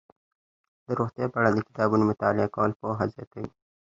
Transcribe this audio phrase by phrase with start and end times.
[0.85, 3.49] د روغتیا په اړه د کتابونو مطالعه کول پوهه زیاتوي.